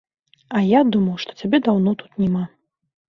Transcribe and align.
А 0.59 0.61
я 0.67 0.79
думаў, 0.95 1.19
што 1.25 1.37
цябе 1.41 1.57
даўно 1.67 1.95
тут 2.01 2.21
няма. 2.23 2.43